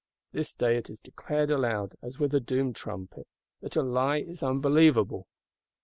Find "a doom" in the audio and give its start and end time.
2.33-2.73